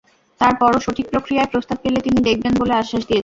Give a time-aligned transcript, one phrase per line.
[0.41, 3.19] তার পরও সঠিক প্রক্রিয়ায় প্রস্তাব পেলে তিনি দেখবেন বলে আশ্বাস দিয়েছিলেন।